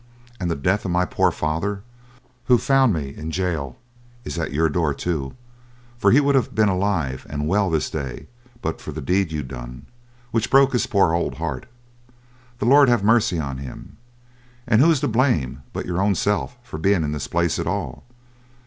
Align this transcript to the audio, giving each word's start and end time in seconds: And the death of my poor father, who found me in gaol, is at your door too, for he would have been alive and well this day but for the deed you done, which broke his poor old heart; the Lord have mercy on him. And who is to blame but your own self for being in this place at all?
And 0.39 0.49
the 0.49 0.55
death 0.55 0.83
of 0.83 0.89
my 0.89 1.05
poor 1.05 1.29
father, 1.29 1.83
who 2.45 2.57
found 2.57 2.91
me 2.91 3.13
in 3.15 3.29
gaol, 3.29 3.77
is 4.25 4.39
at 4.39 4.51
your 4.51 4.67
door 4.67 4.95
too, 4.95 5.35
for 5.95 6.09
he 6.09 6.19
would 6.19 6.33
have 6.33 6.55
been 6.55 6.69
alive 6.69 7.27
and 7.29 7.47
well 7.47 7.69
this 7.69 7.87
day 7.87 8.25
but 8.63 8.81
for 8.81 8.91
the 8.91 8.99
deed 8.99 9.31
you 9.31 9.43
done, 9.43 9.85
which 10.31 10.49
broke 10.49 10.73
his 10.73 10.87
poor 10.87 11.13
old 11.13 11.35
heart; 11.35 11.67
the 12.57 12.65
Lord 12.65 12.89
have 12.89 13.03
mercy 13.03 13.37
on 13.37 13.59
him. 13.59 13.97
And 14.65 14.81
who 14.81 14.89
is 14.89 15.01
to 15.01 15.07
blame 15.07 15.61
but 15.71 15.85
your 15.85 16.01
own 16.01 16.15
self 16.15 16.57
for 16.63 16.79
being 16.79 17.03
in 17.03 17.11
this 17.11 17.27
place 17.27 17.59
at 17.59 17.67
all? 17.67 18.03